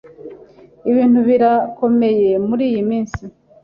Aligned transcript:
Ibintu 0.89 1.19
birakomeye 1.27 2.29
muriyi 2.47 2.81
minsi. 2.89 3.23